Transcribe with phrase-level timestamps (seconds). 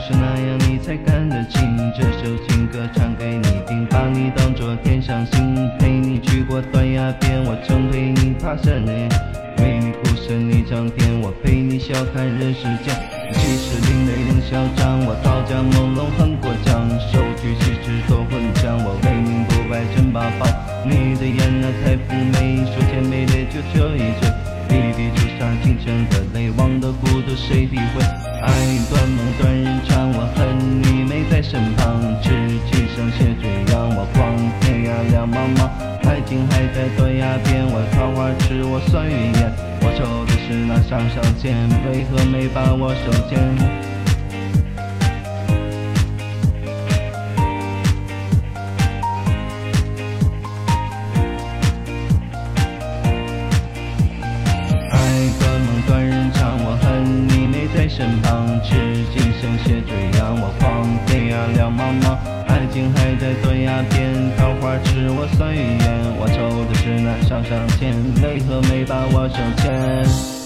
[0.00, 1.60] 是那样，你才看得清。
[1.96, 9.08] 这首情歌唱给你听，把你当作天上星，陪你去过断崖边，我曾陪你爬山岭，
[9.58, 12.94] 为你孤身一场天，我陪你笑看人世间。
[13.34, 20.48] 气势凌雷凌嚣张，我刀枪朦胧横过江，手举西施夺魂枪，我为民不败镇八方。
[20.86, 24.22] 你的眼那太妩媚，手牵美泪就这一醉，
[24.70, 28.02] 一笔朱砂倾城的泪，忘的孤独谁体会？
[28.40, 28.50] 爱
[28.88, 32.30] 断梦断人肠，我恨你没在身旁，痴
[32.70, 35.68] 情像血坠让我狂，天涯两茫茫，
[36.08, 39.52] 爱情还在断崖边，我桃花痴我算云烟，
[39.82, 43.87] 我抽的是那上上签，为何没把我手牵？
[55.38, 58.74] 隔梦断人肠，我恨你没在身旁，痴
[59.12, 65.86] 情像血坠让我狂，天涯两茫茫，爱情还在断崖边，桃花痴我算云烟，
[66.18, 70.37] 我抽的是那上上签，为何没把我手牵？